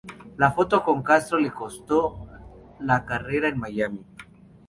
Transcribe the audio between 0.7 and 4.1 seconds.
con Castro le costó su carrera en Miami.